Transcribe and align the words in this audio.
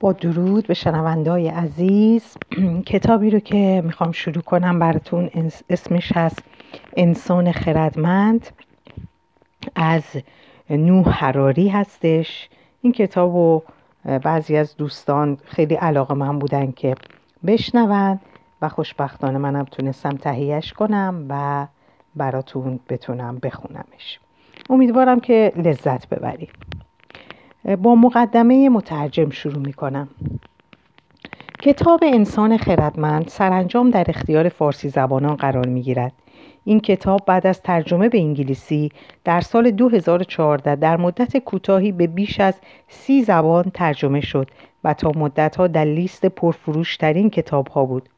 با 0.00 0.12
درود 0.12 0.66
به 0.66 0.74
شنوندای 0.74 1.48
عزیز. 1.48 2.36
کتابی 2.86 3.30
رو 3.30 3.38
که 3.38 3.82
می‌خوام 3.84 4.12
شروع 4.12 4.42
کنم 4.42 4.78
براتون 4.78 5.30
اسمش 5.70 6.12
هست 6.12 6.42
انسان 6.96 7.52
خردمند. 7.52 8.46
از 9.74 10.02
نوح 10.70 11.08
حراری 11.08 11.68
هستش. 11.68 12.48
این 12.82 12.92
کتاب 12.92 13.34
رو 13.34 13.62
بعضی 14.18 14.56
از 14.56 14.76
دوستان 14.76 15.38
خیلی 15.44 15.74
علاقه 15.74 16.14
من 16.14 16.38
بودن 16.38 16.72
که 16.72 16.94
بشنون 17.46 18.20
و 18.62 18.68
خوشبختانه 18.68 19.38
منم 19.38 19.64
تونستم 19.64 20.16
تهیهش 20.16 20.72
کنم 20.72 21.26
و 21.28 21.66
براتون 22.16 22.80
بتونم 22.88 23.38
بخونمش. 23.38 24.20
امیدوارم 24.70 25.20
که 25.20 25.52
لذت 25.56 26.08
ببریم 26.08 26.48
با 27.64 27.94
مقدمه 27.94 28.68
مترجم 28.68 29.30
شروع 29.30 29.58
می 29.58 29.72
کنم. 29.72 30.08
کتاب 31.62 32.00
انسان 32.02 32.56
خردمند 32.56 33.28
سرانجام 33.28 33.90
در 33.90 34.04
اختیار 34.08 34.48
فارسی 34.48 34.88
زبانان 34.88 35.36
قرار 35.36 35.66
می 35.66 35.82
گیرد. 35.82 36.12
این 36.64 36.80
کتاب 36.80 37.20
بعد 37.26 37.46
از 37.46 37.62
ترجمه 37.62 38.08
به 38.08 38.18
انگلیسی 38.18 38.92
در 39.24 39.40
سال 39.40 39.70
2014 39.70 40.76
در 40.76 40.96
مدت 40.96 41.36
کوتاهی 41.36 41.92
به 41.92 42.06
بیش 42.06 42.40
از 42.40 42.54
سی 42.88 43.22
زبان 43.22 43.64
ترجمه 43.74 44.20
شد 44.20 44.50
و 44.84 44.94
تا 44.94 45.12
مدتها 45.16 45.66
در 45.66 45.84
لیست 45.84 46.26
پرفروشترین 46.26 47.30
کتاب 47.30 47.68
ها 47.68 47.84
بود. 47.84 48.08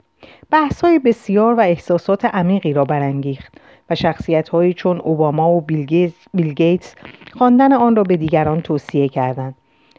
بحث 0.50 0.80
های 0.80 0.98
بسیار 0.98 1.54
و 1.54 1.60
احساسات 1.60 2.24
عمیقی 2.24 2.72
را 2.72 2.84
برانگیخت 2.84 3.52
و 3.90 3.94
شخصیت 3.94 4.48
هایی 4.48 4.74
چون 4.74 5.00
اوباما 5.00 5.50
و 5.50 5.60
بیل 5.60 6.54
گیتس 6.54 6.94
خواندن 7.32 7.72
آن 7.72 7.96
را 7.96 8.02
به 8.02 8.16
دیگران 8.16 8.60
توصیه 8.60 9.08
کردند. 9.08 9.54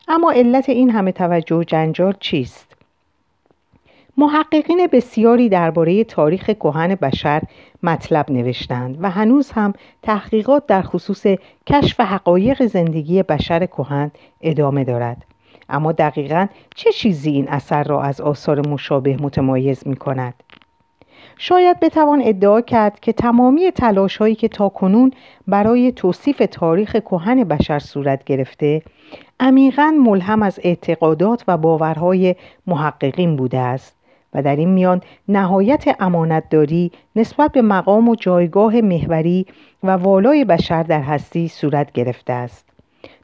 اما 0.07 0.31
علت 0.31 0.69
این 0.69 0.89
همه 0.89 1.11
توجه 1.11 1.55
و 1.55 1.63
جنجال 1.63 2.15
چیست؟ 2.19 2.73
محققین 4.17 4.87
بسیاری 4.91 5.49
درباره 5.49 6.03
تاریخ 6.03 6.45
کهن 6.45 6.95
بشر 6.95 7.41
مطلب 7.83 8.31
نوشتند 8.31 8.97
و 9.01 9.09
هنوز 9.09 9.51
هم 9.51 9.73
تحقیقات 10.01 10.67
در 10.67 10.81
خصوص 10.81 11.25
کشف 11.67 11.99
حقایق 11.99 12.65
زندگی 12.65 13.23
بشر 13.23 13.65
کهن 13.65 14.11
ادامه 14.41 14.83
دارد. 14.83 15.25
اما 15.69 15.91
دقیقا 15.91 16.47
چه 16.75 16.91
چیزی 16.91 17.31
این 17.31 17.49
اثر 17.49 17.83
را 17.83 18.01
از 18.01 18.21
آثار 18.21 18.67
مشابه 18.67 19.17
متمایز 19.21 19.87
می 19.87 19.95
کند؟ 19.95 20.33
شاید 21.37 21.79
بتوان 21.79 22.21
ادعا 22.25 22.61
کرد 22.61 22.99
که 22.99 23.13
تمامی 23.13 23.71
تلاش 23.71 24.17
هایی 24.17 24.35
که 24.35 24.47
تاکنون 24.47 25.11
برای 25.47 25.91
توصیف 25.91 26.43
تاریخ 26.51 26.91
کهن 26.91 27.43
بشر 27.43 27.79
صورت 27.79 28.23
گرفته 28.23 28.81
عمیقا 29.39 29.93
ملهم 30.05 30.43
از 30.43 30.59
اعتقادات 30.63 31.43
و 31.47 31.57
باورهای 31.57 32.35
محققین 32.67 33.35
بوده 33.35 33.59
است 33.59 33.97
و 34.33 34.41
در 34.41 34.55
این 34.55 34.69
میان 34.69 35.01
نهایت 35.27 35.95
امانتداری 35.99 36.91
نسبت 37.15 37.51
به 37.51 37.61
مقام 37.61 38.09
و 38.09 38.15
جایگاه 38.15 38.81
محوری 38.81 39.45
و 39.83 39.91
والای 39.91 40.45
بشر 40.45 40.83
در 40.83 41.01
هستی 41.01 41.47
صورت 41.47 41.91
گرفته 41.91 42.33
است 42.33 42.72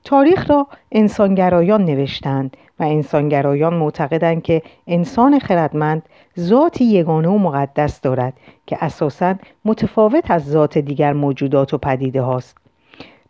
تاریخ 0.04 0.50
را 0.50 0.68
انسانگرایان 0.92 1.86
نوشتند 1.86 2.58
و 2.80 2.84
انسانگرایان 2.84 3.74
معتقدند 3.74 4.44
که 4.44 4.62
انسان 4.88 5.40
خردمند 5.40 6.04
ذاتی 6.40 6.86
یگانه 6.86 7.28
و 7.28 7.38
مقدس 7.38 8.02
دارد 8.02 8.34
که 8.66 8.78
اساسا 8.82 9.36
متفاوت 9.66 10.32
از 10.32 10.46
ذات 10.46 10.78
دیگر 10.78 11.14
موجودات 11.14 11.74
و 11.74 11.78
پدیده 11.78 12.22
هاست. 12.22 12.58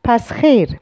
پس 0.04 0.32
خیر. 0.32 0.80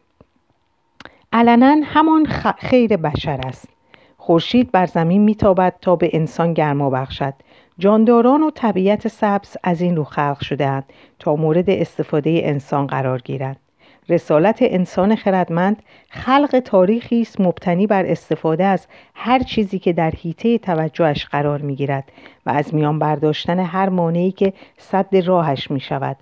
علنا 1.33 1.75
همان 1.83 2.25
خیر 2.57 2.97
بشر 2.97 3.39
است. 3.45 3.69
خورشید 4.17 4.71
بر 4.71 4.85
زمین 4.85 5.21
میتابد 5.21 5.73
تا 5.81 5.95
به 5.95 6.09
انسان 6.13 6.53
گرما 6.53 6.89
بخشد. 6.89 7.33
جانداران 7.79 8.43
و 8.43 8.51
طبیعت 8.51 9.07
سبز 9.07 9.57
از 9.63 9.81
این 9.81 9.95
رو 9.95 10.03
خلق 10.03 10.43
شدهاند 10.43 10.83
تا 11.19 11.35
مورد 11.35 11.69
استفاده 11.69 12.41
انسان 12.43 12.87
قرار 12.87 13.21
گیرند 13.21 13.66
رسالت 14.09 14.57
انسان 14.61 15.15
خردمند 15.15 15.83
خلق 16.09 16.61
تاریخی 16.65 17.21
است 17.21 17.41
مبتنی 17.41 17.87
بر 17.87 18.05
استفاده 18.05 18.65
از 18.65 18.87
هر 19.15 19.39
چیزی 19.39 19.79
که 19.79 19.93
در 19.93 20.11
حیطه 20.11 20.57
توجهش 20.57 21.25
قرار 21.25 21.61
می 21.61 21.75
گیرد 21.75 22.11
و 22.45 22.49
از 22.49 22.73
میان 22.75 22.99
برداشتن 22.99 23.59
هر 23.59 23.89
مانعی 23.89 24.31
که 24.31 24.53
صد 24.77 25.15
راهش 25.15 25.71
می 25.71 25.79
شود. 25.79 26.17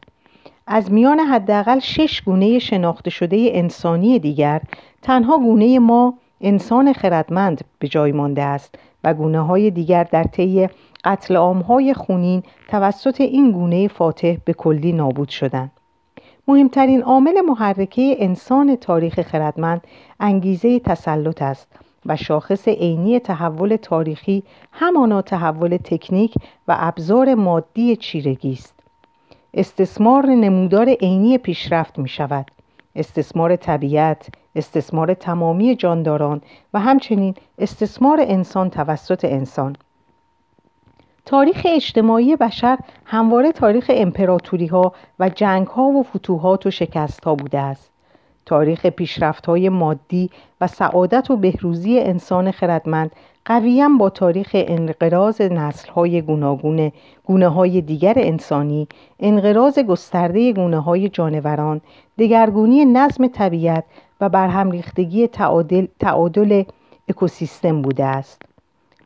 از 0.67 0.91
میان 0.91 1.19
حداقل 1.19 1.79
شش 1.79 2.21
گونه 2.21 2.59
شناخته 2.59 3.09
شده 3.09 3.49
انسانی 3.53 4.19
دیگر 4.19 4.61
تنها 5.01 5.37
گونه 5.37 5.79
ما 5.79 6.13
انسان 6.41 6.93
خردمند 6.93 7.61
به 7.79 7.87
جای 7.87 8.11
مانده 8.11 8.43
است 8.43 8.75
و 9.03 9.13
گونه 9.13 9.39
های 9.39 9.71
دیگر 9.71 10.03
در 10.03 10.23
طی 10.23 10.69
قتل 11.03 11.35
های 11.35 11.93
خونین 11.93 12.43
توسط 12.67 13.21
این 13.21 13.51
گونه 13.51 13.87
فاتح 13.87 14.35
به 14.45 14.53
کلی 14.53 14.91
نابود 14.91 15.29
شدند. 15.29 15.71
مهمترین 16.47 17.01
عامل 17.01 17.41
محرکه 17.41 18.15
انسان 18.19 18.75
تاریخ 18.75 19.21
خردمند 19.21 19.81
انگیزه 20.19 20.79
تسلط 20.79 21.41
است 21.41 21.67
و 22.05 22.15
شاخص 22.15 22.67
عینی 22.67 23.19
تحول 23.19 23.75
تاریخی 23.75 24.43
همانا 24.71 25.21
تحول 25.21 25.77
تکنیک 25.77 26.33
و 26.67 26.75
ابزار 26.79 27.35
مادی 27.35 27.95
چیرگی 27.95 28.53
است. 28.53 28.79
استثمار 29.53 30.25
نمودار 30.25 30.89
عینی 30.89 31.37
پیشرفت 31.37 31.99
می 31.99 32.09
شود. 32.09 32.51
استثمار 32.95 33.55
طبیعت 33.55 34.27
استثمار 34.55 35.13
تمامی 35.13 35.75
جانداران 35.75 36.41
و 36.73 36.79
همچنین 36.79 37.35
استثمار 37.59 38.19
انسان 38.21 38.69
توسط 38.69 39.25
انسان. 39.25 39.75
تاریخ 41.25 41.61
اجتماعی 41.69 42.35
بشر 42.35 42.77
همواره 43.05 43.51
تاریخ 43.51 43.91
امپراتوری 43.93 44.67
ها 44.67 44.93
و 45.19 45.29
جنگ 45.29 45.67
ها 45.67 45.83
و 45.83 46.03
فتوحات 46.03 46.65
و 46.65 46.71
شکست 46.71 47.25
ها 47.25 47.35
بوده 47.35 47.59
است. 47.59 47.91
تاریخ 48.45 48.85
پیشرفت 48.85 49.45
های 49.45 49.69
مادی 49.69 50.29
و 50.61 50.67
سعادت 50.67 51.31
و 51.31 51.37
بهروزی 51.37 51.99
انسان 51.99 52.51
خردمند 52.51 53.11
قویا 53.45 53.89
با 53.99 54.09
تاریخ 54.09 54.49
انقراض 54.53 55.41
نسل 55.41 55.91
های 55.91 56.21
گوناگون 56.21 56.91
گونه 57.25 57.47
های 57.47 57.81
دیگر 57.81 58.13
انسانی، 58.17 58.87
انقراض 59.19 59.79
گسترده 59.79 60.53
گونه 60.53 60.79
های 60.79 61.09
جانوران، 61.09 61.81
دگرگونی 62.17 62.85
نظم 62.85 63.27
طبیعت 63.27 63.83
و 64.21 64.29
برهم 64.29 64.71
ریختگی 64.71 65.27
تعادل, 65.27 65.87
تعادل 65.99 66.63
اکوسیستم 67.09 67.81
بوده 67.81 68.05
است. 68.05 68.41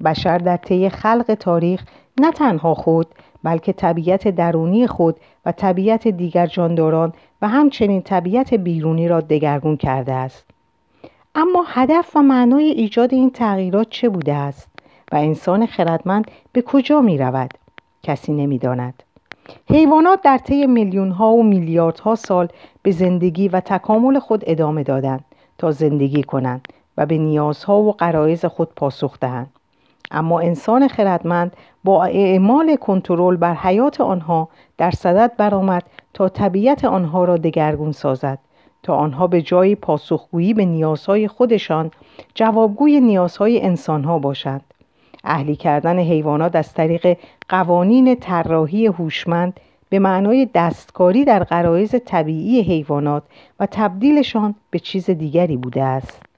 بشر 0.05 0.37
در 0.37 0.57
طی 0.57 0.89
خلق 0.89 1.33
تاریخ 1.39 1.83
نه 2.19 2.31
تنها 2.31 2.73
خود 2.73 3.07
بلکه 3.43 3.73
طبیعت 3.73 4.27
درونی 4.27 4.87
خود 4.87 5.15
و 5.45 5.51
طبیعت 5.51 6.07
دیگر 6.07 6.47
جانداران 6.47 7.13
و 7.41 7.47
همچنین 7.47 8.01
طبیعت 8.01 8.53
بیرونی 8.53 9.07
را 9.07 9.21
دگرگون 9.21 9.77
کرده 9.77 10.13
است 10.13 10.45
اما 11.35 11.65
هدف 11.67 12.15
و 12.15 12.21
معنای 12.21 12.63
ایجاد 12.63 13.13
این 13.13 13.29
تغییرات 13.29 13.89
چه 13.89 14.09
بوده 14.09 14.33
است 14.33 14.69
و 15.11 15.15
انسان 15.15 15.65
خردمند 15.65 16.31
به 16.51 16.61
کجا 16.61 17.01
می 17.01 17.17
رود؟ 17.17 17.53
کسی 18.03 18.33
نمی 18.33 18.57
داند. 18.57 19.03
حیوانات 19.69 20.21
در 20.21 20.37
طی 20.37 20.67
میلیون 20.67 21.11
ها 21.11 21.31
و 21.31 21.43
میلیاردها 21.43 22.15
سال 22.15 22.47
به 22.81 22.91
زندگی 22.91 23.47
و 23.47 23.59
تکامل 23.59 24.19
خود 24.19 24.43
ادامه 24.47 24.83
دادند 24.83 25.25
تا 25.57 25.71
زندگی 25.71 26.23
کنند 26.23 26.67
و 26.97 27.05
به 27.05 27.17
نیازها 27.17 27.81
و 27.81 27.91
قرایز 27.91 28.45
خود 28.45 28.69
پاسخ 28.75 29.19
دهند. 29.19 29.51
اما 30.11 30.39
انسان 30.39 30.87
خردمند 30.87 31.55
با 31.89 32.03
اعمال 32.03 32.75
کنترل 32.75 33.35
بر 33.35 33.53
حیات 33.53 34.01
آنها 34.01 34.49
در 34.77 34.91
صدد 34.91 35.31
برآمد 35.37 35.83
تا 36.13 36.29
طبیعت 36.29 36.85
آنها 36.85 37.25
را 37.25 37.37
دگرگون 37.37 37.91
سازد. 37.91 38.39
تا 38.83 38.95
آنها 38.95 39.27
به 39.27 39.41
جای 39.41 39.75
پاسخگویی 39.75 40.53
به 40.53 40.65
نیازهای 40.65 41.27
خودشان 41.27 41.91
جوابگوی 42.35 42.99
نیازهای 42.99 43.61
انسانها 43.61 44.19
باشند. 44.19 44.63
اهلی 45.23 45.55
کردن 45.55 45.99
حیوانات 45.99 46.55
از 46.55 46.73
طریق 46.73 47.17
قوانین 47.49 48.15
طراحی 48.15 48.85
هوشمند 48.85 49.59
به 49.89 49.99
معنای 49.99 50.47
دستکاری 50.53 51.25
در 51.25 51.43
غرایز 51.43 51.95
طبیعی 52.05 52.61
حیوانات 52.61 53.23
و 53.59 53.67
تبدیلشان 53.71 54.55
به 54.71 54.79
چیز 54.79 55.09
دیگری 55.09 55.57
بوده 55.57 55.83
است. 55.83 56.28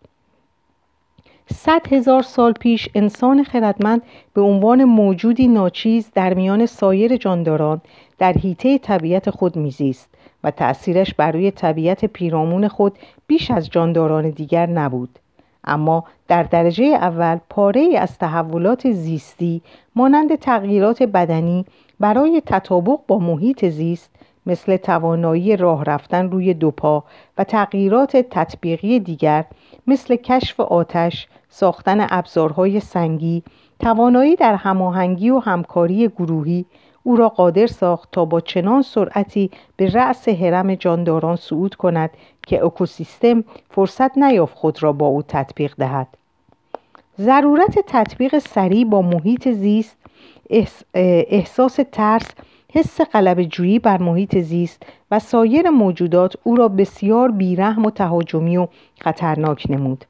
صد 1.51 1.93
هزار 1.93 2.21
سال 2.21 2.53
پیش 2.53 2.89
انسان 2.95 3.43
خردمند 3.43 4.01
به 4.33 4.41
عنوان 4.41 4.83
موجودی 4.83 5.47
ناچیز 5.47 6.11
در 6.13 6.33
میان 6.33 6.65
سایر 6.65 7.17
جانداران 7.17 7.81
در 8.17 8.33
حیطه 8.33 8.77
طبیعت 8.77 9.29
خود 9.29 9.55
میزیست 9.55 10.09
و 10.43 10.51
تأثیرش 10.51 11.13
بر 11.13 11.31
روی 11.31 11.51
طبیعت 11.51 12.05
پیرامون 12.05 12.67
خود 12.67 12.93
بیش 13.27 13.51
از 13.51 13.69
جانداران 13.69 14.29
دیگر 14.29 14.65
نبود. 14.65 15.19
اما 15.63 16.03
در 16.27 16.43
درجه 16.43 16.85
اول 16.85 17.39
پاره 17.49 17.89
از 17.97 18.17
تحولات 18.17 18.91
زیستی 18.91 19.61
مانند 19.95 20.35
تغییرات 20.35 21.03
بدنی 21.03 21.65
برای 21.99 22.41
تطابق 22.45 22.99
با 23.07 23.19
محیط 23.19 23.65
زیست 23.65 24.11
مثل 24.45 24.77
توانایی 24.77 25.57
راه 25.57 25.83
رفتن 25.83 26.31
روی 26.31 26.53
دو 26.53 26.71
پا 26.71 27.03
و 27.37 27.43
تغییرات 27.43 28.17
تطبیقی 28.17 28.99
دیگر 28.99 29.45
مثل 29.91 30.15
کشف 30.15 30.59
آتش، 30.59 31.27
ساختن 31.49 32.07
ابزارهای 32.09 32.79
سنگی، 32.79 33.43
توانایی 33.79 34.35
در 34.35 34.55
هماهنگی 34.55 35.29
و 35.29 35.39
همکاری 35.39 36.07
گروهی 36.07 36.65
او 37.03 37.15
را 37.15 37.29
قادر 37.29 37.67
ساخت 37.67 38.09
تا 38.11 38.25
با 38.25 38.41
چنان 38.41 38.81
سرعتی 38.81 39.51
به 39.77 39.89
رأس 39.89 40.29
حرم 40.29 40.75
جانداران 40.75 41.35
صعود 41.35 41.75
کند 41.75 42.09
که 42.47 42.65
اکوسیستم 42.65 43.43
فرصت 43.69 44.17
نیافت 44.17 44.55
خود 44.55 44.83
را 44.83 44.93
با 44.93 45.05
او 45.07 45.21
تطبیق 45.21 45.73
دهد. 45.77 46.07
ضرورت 47.19 47.79
تطبیق 47.87 48.39
سریع 48.39 48.85
با 48.85 49.01
محیط 49.01 49.49
زیست 49.49 49.97
احساس 51.29 51.79
ترس 51.91 52.27
حس 52.73 53.01
قلب 53.01 53.43
جویی 53.43 53.79
بر 53.79 53.97
محیط 53.97 54.37
زیست 54.37 54.83
و 55.11 55.19
سایر 55.19 55.69
موجودات 55.69 56.35
او 56.43 56.55
را 56.55 56.67
بسیار 56.67 57.31
بیرحم 57.31 57.85
و 57.85 57.91
تهاجمی 57.91 58.57
و 58.57 58.67
خطرناک 59.01 59.67
نمود. 59.69 60.05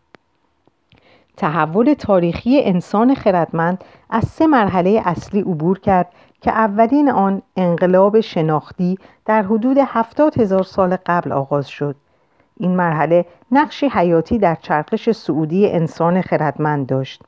تحول 1.38 1.94
تاریخی 1.94 2.62
انسان 2.64 3.16
خردمند 3.16 3.84
از 4.10 4.24
سه 4.24 4.48
مرحله 4.48 5.02
اصلی 5.06 5.42
عبور 5.42 5.80
کرد 5.80 6.08
که 6.42 6.52
اولین 6.52 7.10
آن 7.10 7.42
انقلاب 7.58 8.20
شناختی 8.20 8.98
در 9.26 9.44
حدود 9.44 9.78
هفتاد 9.86 10.40
هزار 10.40 10.64
سال 10.64 10.98
قبل 11.06 11.32
آغاز 11.32 11.68
شد. 11.68 11.96
این 12.58 12.76
مرحله 12.76 13.26
نقشی 13.52 13.88
حیاتی 13.88 14.38
در 14.38 14.56
چرخش 14.56 15.10
سعودی 15.12 15.70
انسان 15.70 16.22
خردمند 16.22 16.88
داشت. 16.88 17.22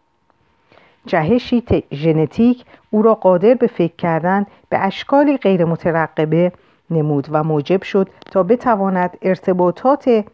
جهشی 1.06 1.64
ژنتیک 1.92 2.66
او 2.90 3.02
را 3.02 3.16
قادر 3.16 3.54
به 3.54 3.68
فکر 3.68 3.96
کردن 3.96 4.46
به 4.70 4.86
اشکالی 4.86 5.38
غیر 5.38 5.66
مترقبه 5.66 6.52
نمود 6.90 7.28
و 7.32 7.44
موجب 7.44 7.84
شد 7.84 8.10
تا 8.32 8.44
بتواند 8.44 9.18
ارتباطات 9.22 10.26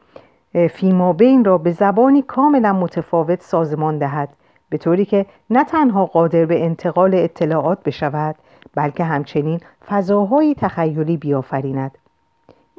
فیما 0.71 1.13
بین 1.13 1.45
را 1.45 1.57
به 1.57 1.71
زبانی 1.71 2.21
کاملا 2.21 2.73
متفاوت 2.73 3.41
سازمان 3.41 3.97
دهد 3.97 4.29
به 4.69 4.77
طوری 4.77 5.05
که 5.05 5.25
نه 5.49 5.63
تنها 5.63 6.05
قادر 6.05 6.45
به 6.45 6.65
انتقال 6.65 7.15
اطلاعات 7.15 7.83
بشود 7.83 8.35
بلکه 8.75 9.03
همچنین 9.03 9.59
فضاهایی 9.89 10.55
تخیلی 10.55 11.17
بیافریند. 11.17 11.97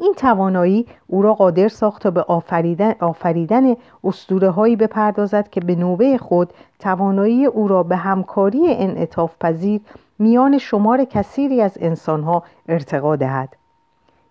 این 0.01 0.15
توانایی 0.17 0.87
او 1.07 1.23
را 1.23 1.35
قادر 1.35 1.69
ساخت 1.69 2.03
تا 2.03 2.11
به 2.11 2.23
آفریدن, 2.23 2.95
آفریدن 3.01 3.75
اسطوره 4.05 4.51
هایی 4.51 4.77
بپردازد 4.77 5.51
که 5.51 5.61
به 5.61 5.75
نوبه 5.75 6.19
خود 6.19 6.53
توانایی 6.79 7.47
او 7.47 7.69
را 7.69 7.83
به 7.83 7.97
همکاری 7.97 8.75
انعطاف 8.75 9.35
پذیر 9.41 9.81
میان 10.19 10.59
شمار 10.59 11.05
کثیری 11.05 11.63
از 11.63 11.79
انسانها 11.81 12.43
ارتقا 12.69 13.17
دهد. 13.17 13.57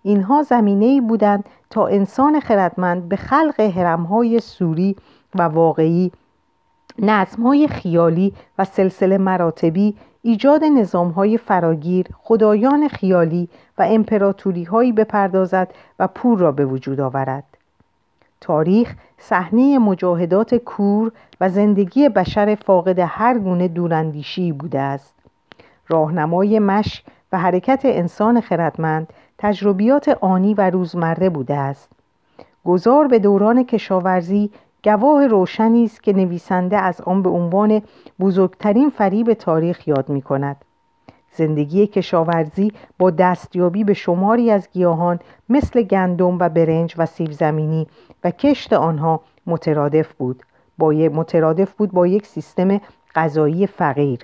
اینها 0.04 0.44
زمینه 0.44 1.02
بودند 1.02 1.50
تا 1.70 1.88
انسان 1.88 2.40
خردمند 2.40 3.10
به 3.10 3.16
خلق 3.16 3.62
حرمهای 3.62 4.40
سوری 4.40 4.96
و 5.36 5.42
واقعی 5.42 6.12
نظمهای 7.00 7.68
خیالی 7.68 8.34
و 8.58 8.66
سلسله 8.66 9.18
مراتبی 9.18 9.96
ایجاد 10.22 10.62
های 11.16 11.38
فراگیر 11.38 12.08
خدایان 12.18 12.88
خیالی 12.88 13.50
و 13.78 13.84
امپراتوری 13.90 14.64
هایی 14.64 14.92
بپردازد 14.92 15.74
و 16.00 16.08
پور 16.08 16.40
را 16.40 16.52
به 16.52 16.66
وجود 16.66 17.00
آورد. 17.00 17.44
تاریخ 18.42 18.96
صحنه 19.18 19.80
مجاهدات 19.80 20.56
کور 20.56 21.12
و 21.42 21.50
زندگی 21.50 22.10
بشر 22.10 22.56
فاقد 22.56 23.00
هر 23.00 23.40
گونه 23.40 23.68
دوراندیشی 23.68 24.52
بوده 24.52 24.80
است. 24.80 25.16
راهنمای 25.88 26.60
مش 26.60 27.04
و 27.32 27.38
حرکت 27.40 27.82
انسان 27.84 28.42
خردمند 28.42 29.14
تجربیات 29.38 30.10
آنی 30.22 30.54
و 30.54 30.70
روزمره 30.70 31.30
بوده 31.30 31.56
است. 31.56 31.90
گذار 32.66 33.08
به 33.08 33.20
دوران 33.20 33.64
کشاورزی 33.64 34.52
گواه 34.84 35.28
روشنی 35.28 35.84
است 35.84 36.04
که 36.04 36.14
نویسنده 36.14 36.78
از 36.78 37.02
آن 37.02 37.24
به 37.24 37.30
عنوان 37.30 37.82
بزرگترین 38.20 38.90
فریب 38.90 39.34
تاریخ 39.34 39.88
یاد 39.88 40.10
می 40.10 40.22
کند. 40.22 40.66
زندگی 41.32 41.88
کشاورزی 41.88 42.72
با 42.98 43.10
دستیابی 43.10 43.84
به 43.84 43.94
شماری 43.94 44.52
از 44.52 44.70
گیاهان 44.72 45.20
مثل 45.50 45.82
گندم 45.82 46.40
و 46.40 46.50
برنج 46.50 46.96
و 46.98 47.06
سیب 47.06 47.32
زمینی 47.32 47.88
و 48.24 48.32
کشت 48.32 48.74
آنها 48.74 49.22
مترادف 49.46 50.14
بود. 50.14 50.44
با 50.78 50.90
مترادف 50.90 51.74
بود 51.74 51.92
با 51.92 52.08
یک 52.08 52.26
سیستم 52.26 52.82
غذایی 53.16 53.68
فقیر. 53.68 54.20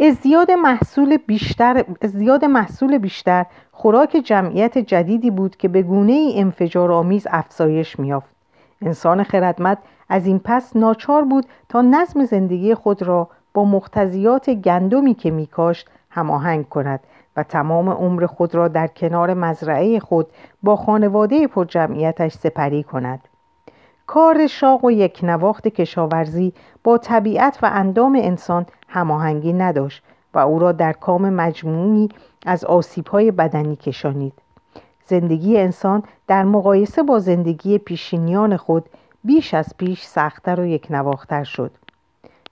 ازدیاد 0.00 0.50
محصول 0.50 1.16
بیشتر 1.16 1.84
ازدیاد 2.02 2.44
محصول 2.44 2.98
بیشتر 2.98 3.46
خوراک 3.72 4.22
جمعیت 4.24 4.78
جدیدی 4.78 5.30
بود 5.30 5.56
که 5.56 5.68
به 5.68 5.82
گونه 5.82 6.12
ای 6.12 6.40
انفجار 6.40 6.92
آمیز 6.92 7.26
افزایش 7.30 7.98
میافت 7.98 8.33
انسان 8.82 9.22
خردمند 9.22 9.78
از 10.08 10.26
این 10.26 10.40
پس 10.44 10.76
ناچار 10.76 11.24
بود 11.24 11.46
تا 11.68 11.82
نظم 11.82 12.24
زندگی 12.24 12.74
خود 12.74 13.02
را 13.02 13.28
با 13.54 13.64
مقتضیات 13.64 14.50
گندمی 14.50 15.14
که 15.14 15.30
میکاشت 15.30 15.90
هماهنگ 16.10 16.68
کند 16.68 17.00
و 17.36 17.42
تمام 17.42 17.88
عمر 17.88 18.26
خود 18.26 18.54
را 18.54 18.68
در 18.68 18.86
کنار 18.86 19.34
مزرعه 19.34 20.00
خود 20.00 20.26
با 20.62 20.76
خانواده 20.76 21.46
پر 21.46 21.64
جمعیتش 21.64 22.32
سپری 22.32 22.82
کند. 22.82 23.20
کار 24.06 24.46
شاق 24.46 24.84
و 24.84 24.90
یک 24.90 25.20
نواخت 25.22 25.68
کشاورزی 25.68 26.52
با 26.84 26.98
طبیعت 26.98 27.58
و 27.62 27.70
اندام 27.72 28.18
انسان 28.22 28.66
هماهنگی 28.88 29.52
نداشت 29.52 30.02
و 30.34 30.38
او 30.38 30.58
را 30.58 30.72
در 30.72 30.92
کام 30.92 31.30
مجموعی 31.30 32.08
از 32.46 32.64
آسیبهای 32.64 33.30
بدنی 33.30 33.76
کشانید. 33.76 34.43
زندگی 35.06 35.58
انسان 35.58 36.02
در 36.26 36.44
مقایسه 36.44 37.02
با 37.02 37.18
زندگی 37.18 37.78
پیشینیان 37.78 38.56
خود 38.56 38.84
بیش 39.24 39.54
از 39.54 39.66
پیش 39.78 40.02
سختتر 40.02 40.60
و 40.60 40.66
یک 40.66 40.86
نواختر 40.90 41.44
شد. 41.44 41.70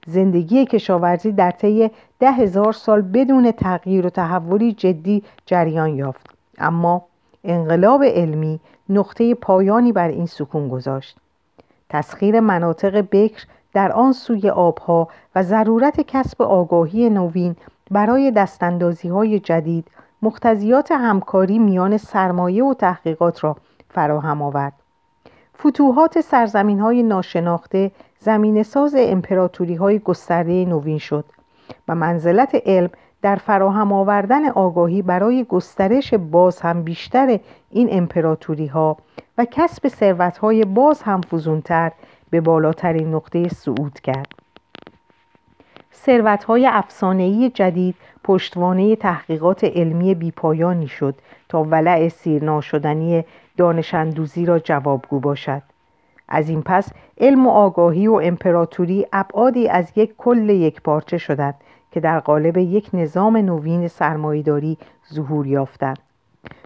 زندگی 0.07 0.67
کشاورزی 0.67 1.33
در 1.33 1.51
طی 1.51 1.91
ده 2.19 2.33
هزار 2.33 2.73
سال 2.73 3.03
بدون 3.03 3.53
تغییر 3.53 4.07
و 4.07 4.11
تحولی 4.11 4.73
جدی 4.73 5.23
جریان 5.47 5.95
یافت 5.95 6.27
اما 6.59 7.03
انقلاب 7.45 8.05
علمی 8.05 8.61
نقطه 8.89 9.35
پایانی 9.35 9.93
بر 9.93 10.09
این 10.09 10.27
سکون 10.27 10.69
گذاشت. 10.69 11.17
تسخیر 11.89 12.41
مناطق 12.41 13.05
بکر 13.11 13.45
در 13.75 13.93
آن 13.93 14.13
سوی 14.13 14.51
آبها 14.51 15.09
و 15.35 15.43
ضرورت 15.43 16.01
کسب 16.01 16.43
آگاهی 16.43 17.11
نوین 17.11 17.57
برای 17.91 18.31
دستاندازی 18.31 19.09
های 19.09 19.39
جدید 19.41 19.89
مقتضیات 20.23 20.93
همکاری 20.93 21.59
میان 21.59 21.97
سرمایه 21.97 22.65
و 22.65 22.75
تحقیقات 22.75 23.45
را 23.45 23.57
فراهم 23.89 24.43
آورد. 24.43 24.73
فتوحات 25.59 26.21
سرزمین 26.21 26.81
های 26.81 27.03
ناشناخته 27.03 27.91
زمین 28.19 28.63
ساز 28.63 28.95
امپراتوری 28.99 29.75
های 29.75 29.99
گسترده 29.99 30.65
نوین 30.65 30.99
شد 30.99 31.25
و 31.89 31.95
منزلت 31.95 32.63
علم 32.67 32.91
در 33.23 33.37
فراهم 33.37 33.93
آوردن 33.93 34.49
آگاهی 34.49 35.03
برای 35.03 35.45
گسترش 35.45 36.15
باز 36.15 36.61
هم 36.61 36.83
بیشتر 36.83 37.39
این 37.71 37.89
امپراتوری 37.91 38.67
ها 38.67 38.97
و 39.39 39.45
کسب 39.51 39.89
ثروت 39.89 40.39
های 40.39 40.65
باز 40.65 41.03
هم 41.03 41.21
فزونتر 41.21 41.93
به 42.31 42.41
بالاترین 42.41 43.15
نقطه 43.15 43.49
صعود 43.49 44.01
کرد. 44.01 44.42
ثروت 45.95 46.45
های 46.45 46.67
افسانه‌ای 46.67 47.51
جدید 47.51 47.95
پشتوانه 48.25 48.97
تحقیقات 48.97 49.65
علمی 49.65 50.15
بیپایانی 50.15 50.89
شد 50.89 51.15
تا 51.49 51.63
ولع 51.63 52.09
سیر 52.09 52.45
ناشدنی 52.45 53.25
دانشندوزی 53.57 54.47
را 54.47 54.59
جوابگو 54.59 55.21
باشد. 55.21 55.63
از 56.29 56.49
این 56.49 56.63
پس 56.63 56.89
علم 57.21 57.47
و 57.47 57.51
آگاهی 57.51 58.09
و 58.09 58.15
امپراتوری 58.15 59.07
ابعادی 59.13 59.69
از 59.69 59.93
یک 59.97 60.15
کل 60.19 60.49
یک 60.49 60.83
پارچه 60.83 61.19
شدند 61.19 61.55
که 61.91 62.01
در 62.01 62.21
قالب 62.21 62.57
یک 62.57 62.91
نظام 62.93 63.37
نوین 63.37 63.89
سرمایهداری 63.89 64.79
ظهور 65.15 65.47
یافتند. 65.47 66.12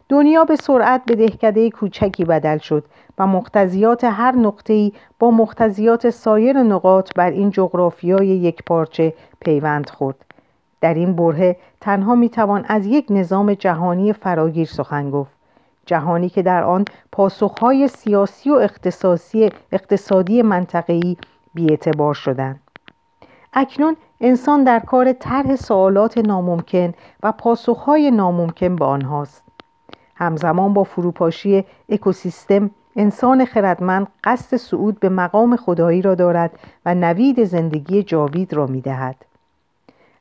دنیا 0.08 0.44
به 0.44 0.56
سرعت 0.56 1.04
به 1.04 1.14
دهکده 1.14 1.70
کوچکی 1.70 2.24
بدل 2.24 2.58
شد 2.58 2.84
و 3.18 3.26
مقتضیات 3.26 4.04
هر 4.04 4.32
نقطه‌ای 4.32 4.92
با 5.18 5.30
مقتضیات 5.30 6.10
سایر 6.10 6.62
نقاط 6.62 7.10
بر 7.16 7.30
این 7.30 7.50
جغرافیای 7.50 8.26
یک 8.26 8.62
پارچه 8.64 9.14
پیوند 9.40 9.90
خورد. 9.90 10.16
در 10.80 10.94
این 10.94 11.16
بره 11.16 11.56
تنها 11.80 12.14
می‌توان 12.14 12.64
از 12.68 12.86
یک 12.86 13.06
نظام 13.10 13.54
جهانی 13.54 14.12
فراگیر 14.12 14.66
سخن 14.66 15.10
گفت. 15.10 15.36
جهانی 15.86 16.28
که 16.28 16.42
در 16.42 16.62
آن 16.62 16.84
پاسخهای 17.12 17.88
سیاسی 17.88 18.50
و 18.50 18.54
اقتصادی, 18.54 19.50
اقتصادی 19.72 20.42
منطقه‌ای 20.42 21.16
بیاعتبار 21.54 22.14
شدند. 22.14 22.60
اکنون 23.52 23.96
انسان 24.20 24.64
در 24.64 24.78
کار 24.78 25.12
طرح 25.12 25.56
سوالات 25.56 26.18
ناممکن 26.18 26.92
و 27.22 27.32
پاسخهای 27.32 28.10
ناممکن 28.10 28.76
به 28.76 28.84
آنهاست. 28.84 29.45
همزمان 30.16 30.74
با 30.74 30.84
فروپاشی 30.84 31.64
اکوسیستم 31.88 32.70
انسان 32.96 33.44
خردمند 33.44 34.06
قصد 34.24 34.56
صعود 34.56 35.00
به 35.00 35.08
مقام 35.08 35.56
خدایی 35.56 36.02
را 36.02 36.14
دارد 36.14 36.50
و 36.86 36.94
نوید 36.94 37.44
زندگی 37.44 38.02
جاوید 38.02 38.52
را 38.52 38.66
می‌دهد. 38.66 39.16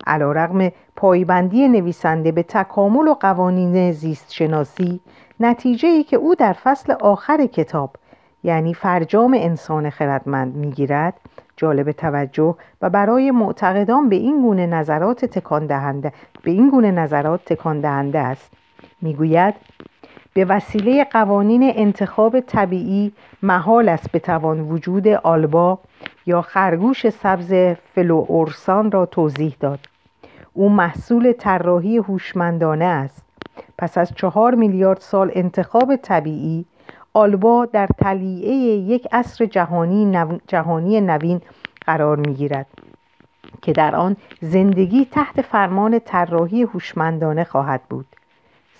علا 0.07 0.31
رغم 0.31 0.71
پایبندی 0.95 1.67
نویسنده 1.67 2.31
به 2.31 2.43
تکامل 2.43 3.07
و 3.07 3.13
قوانین 3.13 3.91
زیست 3.91 4.33
شناسی 4.33 4.99
نتیجه 5.39 5.87
ای 5.87 6.03
که 6.03 6.17
او 6.17 6.35
در 6.35 6.53
فصل 6.53 6.93
آخر 6.93 7.45
کتاب 7.45 7.95
یعنی 8.43 8.73
فرجام 8.73 9.33
انسان 9.37 9.89
خردمند 9.89 10.55
می‌گیرد 10.55 11.13
جالب 11.57 11.91
توجه 11.91 12.55
و 12.81 12.89
برای 12.89 13.31
معتقدان 13.31 14.09
به 14.09 14.15
این 14.15 14.41
گونه 14.41 14.67
نظرات 14.67 15.25
تکان 15.25 15.65
دهنده 15.65 16.13
به 16.43 16.51
این 16.51 16.69
گونه 16.69 16.91
نظرات 16.91 17.45
تکان 17.45 17.81
دهنده 17.81 18.19
است. 18.19 18.64
می‌گوید 19.01 19.55
به 20.33 20.45
وسیله 20.45 21.03
قوانین 21.03 21.73
انتخاب 21.75 22.39
طبیعی 22.39 23.11
محال 23.43 23.89
است 23.89 24.11
بتوان 24.11 24.59
وجود 24.59 25.07
آلبا 25.07 25.79
یا 26.25 26.41
خرگوش 26.41 27.09
سبز 27.09 27.53
فلوورسان 27.93 28.91
را 28.91 29.05
توضیح 29.05 29.55
داد. 29.59 29.79
او 30.53 30.69
محصول 30.69 31.31
طراحی 31.31 31.97
هوشمندانه 31.97 32.85
است. 32.85 33.25
پس 33.77 33.97
از 33.97 34.13
چهار 34.15 34.55
میلیارد 34.55 34.99
سال 34.99 35.31
انتخاب 35.33 35.95
طبیعی 35.95 36.65
آلبا 37.13 37.65
در 37.65 37.87
تلیعه 37.97 38.53
یک 38.65 39.07
عصر 39.11 39.45
جهانی, 39.45 40.05
نو... 40.05 40.37
جهانی 40.47 41.01
نوین 41.01 41.41
قرار 41.85 42.17
می‌گیرد 42.17 42.67
که 43.61 43.73
در 43.73 43.95
آن 43.95 44.15
زندگی 44.41 45.05
تحت 45.05 45.41
فرمان 45.41 45.99
طراحی 45.99 46.63
هوشمندانه 46.63 47.43
خواهد 47.43 47.81
بود. 47.89 48.05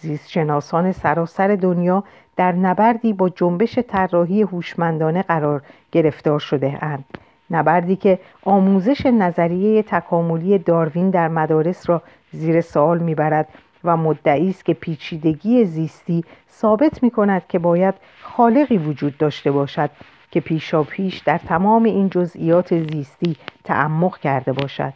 زیست 0.05 0.29
شناسان 0.29 0.91
سراسر 0.91 1.55
دنیا 1.55 2.03
در 2.35 2.51
نبردی 2.51 3.13
با 3.13 3.29
جنبش 3.29 3.79
طراحی 3.79 4.41
هوشمندانه 4.41 5.21
قرار 5.21 5.61
گرفتار 5.91 6.39
شده 6.39 6.77
اند. 6.81 7.05
نبردی 7.51 7.95
که 7.95 8.19
آموزش 8.43 9.05
نظریه 9.05 9.83
تکاملی 9.83 10.57
داروین 10.57 11.09
در 11.09 11.27
مدارس 11.27 11.89
را 11.89 12.01
زیر 12.31 12.61
سوال 12.61 12.99
می‌برد 12.99 13.47
و 13.83 13.97
مدعی 13.97 14.49
است 14.49 14.65
که 14.65 14.73
پیچیدگی 14.73 15.65
زیستی 15.65 16.23
ثابت 16.51 17.03
می 17.03 17.11
کند 17.11 17.47
که 17.47 17.59
باید 17.59 17.95
خالقی 18.21 18.77
وجود 18.77 19.17
داشته 19.17 19.51
باشد 19.51 19.89
که 20.31 20.39
پیشا 20.39 20.83
پیش 20.83 21.17
در 21.17 21.37
تمام 21.37 21.83
این 21.83 22.09
جزئیات 22.09 22.79
زیستی 22.79 23.35
تعمق 23.63 24.17
کرده 24.17 24.53
باشد. 24.53 24.93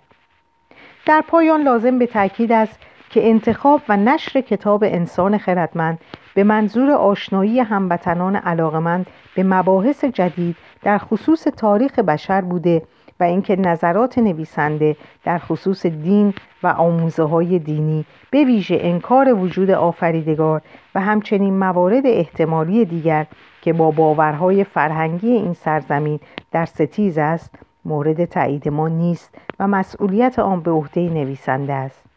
در 1.05 1.23
پایان 1.27 1.61
لازم 1.61 1.99
به 1.99 2.07
تاکید 2.07 2.51
است 2.51 2.79
که 3.09 3.29
انتخاب 3.29 3.81
و 3.89 3.97
نشر 3.97 4.41
کتاب 4.41 4.83
انسان 4.83 5.37
خردمند 5.37 5.99
به 6.33 6.43
منظور 6.43 6.91
آشنایی 6.91 7.59
هموطنان 7.59 8.35
علاقمند 8.35 9.07
به 9.35 9.43
مباحث 9.43 10.05
جدید 10.05 10.55
در 10.81 10.97
خصوص 10.97 11.43
تاریخ 11.43 11.99
بشر 11.99 12.41
بوده 12.41 12.81
و 13.19 13.23
اینکه 13.23 13.55
نظرات 13.55 14.17
نویسنده 14.17 14.95
در 15.23 15.37
خصوص 15.37 15.85
دین 15.85 16.33
و 16.63 16.67
آموزه 16.67 17.23
های 17.23 17.59
دینی 17.59 18.05
به 18.31 18.43
ویژه 18.43 18.77
انکار 18.81 19.33
وجود 19.33 19.71
آفریدگار 19.71 20.61
و 20.95 20.99
همچنین 20.99 21.53
موارد 21.53 22.03
احتمالی 22.05 22.85
دیگر 22.85 23.25
که 23.61 23.73
با 23.73 23.91
باورهای 23.91 24.63
فرهنگی 24.63 25.31
این 25.31 25.53
سرزمین 25.53 26.19
در 26.51 26.65
ستیز 26.65 27.17
است 27.17 27.55
مورد 27.85 28.25
تایید 28.25 28.69
ما 28.69 28.87
نیست 28.87 29.35
و 29.59 29.67
مسئولیت 29.67 30.39
آن 30.39 30.61
به 30.61 30.71
عهده 30.71 31.01
نویسنده 31.01 31.73
است. 31.73 32.08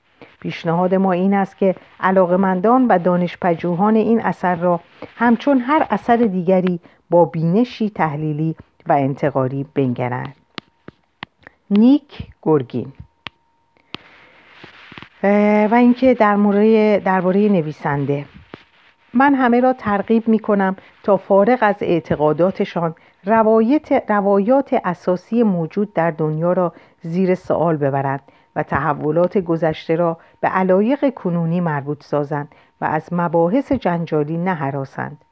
پیشنهاد 0.42 0.94
ما 0.94 1.12
این 1.12 1.34
است 1.34 1.58
که 1.58 1.74
علاقمندان 2.00 2.86
و 2.86 2.98
دانشپژوهان 2.98 3.96
این 3.96 4.20
اثر 4.20 4.54
را 4.54 4.80
همچون 5.16 5.58
هر 5.58 5.86
اثر 5.90 6.16
دیگری 6.16 6.80
با 7.10 7.24
بینشی 7.24 7.90
تحلیلی 7.90 8.56
و 8.86 8.92
انتقاری 8.92 9.66
بنگرند. 9.74 10.36
نیک 11.70 12.26
گرگین. 12.42 12.92
و 15.70 15.74
اینکه 15.74 16.14
در 16.14 16.36
مورد 16.36 17.02
درباره 17.02 17.48
نویسنده. 17.48 18.24
من 19.14 19.34
همه 19.34 19.60
را 19.60 19.72
ترغیب 19.72 20.28
می 20.28 20.38
کنم 20.38 20.76
تا 21.02 21.16
فارغ 21.16 21.58
از 21.60 21.76
اعتقاداتشان 21.80 22.94
روایت 23.24 24.10
روایات 24.10 24.80
اساسی 24.84 25.42
موجود 25.42 25.94
در 25.94 26.10
دنیا 26.10 26.52
را 26.52 26.72
زیر 27.02 27.34
سوال 27.34 27.76
ببرند 27.76 28.22
و 28.56 28.62
تحولات 28.62 29.38
گذشته 29.38 29.96
را 29.96 30.18
به 30.40 30.48
علایق 30.48 31.14
کنونی 31.14 31.60
مربوط 31.60 32.04
سازند 32.04 32.48
و 32.80 32.84
از 32.84 33.08
مباحث 33.12 33.72
جنجالی 33.72 34.36
نهراسند 34.36 35.24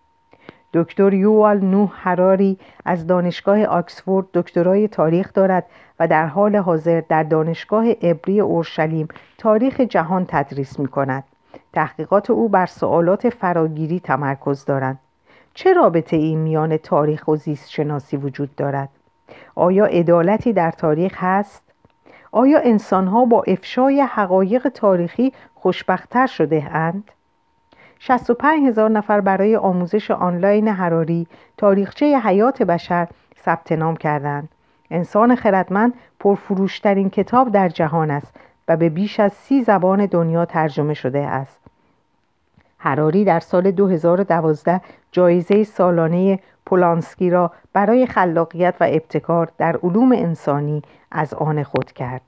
دکتر 0.75 1.15
یوال 1.15 1.61
نوح 1.61 1.91
هراری 1.95 2.59
از 2.85 3.07
دانشگاه 3.07 3.65
آکسفورد 3.65 4.27
دکترای 4.35 4.89
تاریخ 4.89 5.33
دارد 5.33 5.67
و 6.01 6.09
در 6.09 6.27
حال 6.27 6.57
حاضر 6.57 7.03
در 7.09 7.23
دانشگاه 7.23 7.91
عبری 7.91 8.41
اورشلیم 8.41 9.09
تاریخ 9.39 9.81
جهان 9.81 10.27
تدریس 10.29 10.79
می 10.79 10.89
کند. 10.89 11.25
تحقیقات 11.73 12.31
او 12.31 12.49
بر 12.49 12.67
سوالات 12.67 13.29
فراگیری 13.29 14.01
تمرکز 14.01 14.65
دارند. 14.65 14.99
چه 15.55 15.73
رابطه 15.73 16.17
این 16.17 16.39
میان 16.39 16.77
تاریخ 16.77 17.29
و 17.29 17.37
زیست 17.37 17.71
شناسی 17.71 18.17
وجود 18.17 18.55
دارد؟ 18.55 18.89
آیا 19.55 19.85
عدالتی 19.85 20.53
در 20.53 20.71
تاریخ 20.71 21.15
هست؟ 21.17 21.70
آیا 22.33 22.59
انسانها 22.59 23.25
با 23.25 23.43
افشای 23.43 24.01
حقایق 24.01 24.69
تاریخی 24.69 25.33
خوشبختتر 25.55 26.27
شده 26.27 26.65
اند؟ 26.73 27.11
65 27.99 28.69
هزار 28.69 28.91
نفر 28.91 29.21
برای 29.21 29.57
آموزش 29.57 30.11
آنلاین 30.11 30.69
حراری 30.69 31.27
تاریخچه 31.57 32.19
حیات 32.19 32.63
بشر 32.63 33.09
ثبت 33.45 33.73
نام 33.73 33.97
کردند. 33.97 34.49
انسان 34.91 35.37
خردمند 35.37 35.95
پرفروشترین 36.21 37.11
کتاب 37.11 37.53
در 37.53 37.69
جهان 37.69 38.11
است 38.11 38.37
و 38.69 38.77
به 38.77 38.89
بیش 38.89 39.21
از 39.21 39.33
سی 39.33 39.63
زبان 39.63 40.07
دنیا 40.07 40.45
ترجمه 40.45 40.95
شده 40.95 41.19
است. 41.19 41.61
هراری 42.79 43.25
در 43.25 43.41
سال 43.41 43.71
2012 43.71 44.81
جایزه 45.13 45.65
سالانه 45.65 46.39
پولانسکی 46.71 47.31
را 47.31 47.53
برای 47.73 48.07
خلاقیت 48.07 48.75
و 48.81 48.85
ابتکار 48.85 49.53
در 49.59 49.77
علوم 49.77 50.13
انسانی 50.13 50.83
از 51.11 51.35
آن 51.35 51.63
خود 51.63 51.93
کرد. 51.93 52.23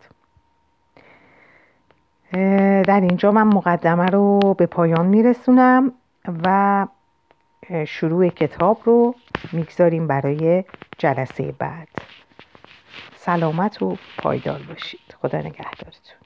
در 2.84 3.00
اینجا 3.00 3.32
من 3.32 3.42
مقدمه 3.42 4.06
رو 4.06 4.54
به 4.58 4.66
پایان 4.66 5.06
میرسونم 5.06 5.92
و 6.44 6.86
شروع 7.86 8.28
کتاب 8.28 8.78
رو 8.84 9.14
می‌گذاریم 9.52 10.06
برای 10.06 10.64
جلسه 10.98 11.54
بعد. 11.58 11.88
سلامت 13.16 13.82
و 13.82 13.96
پایدار 14.18 14.60
باشید. 14.68 15.16
خدا 15.22 15.38
نگهدارتون. 15.38 16.21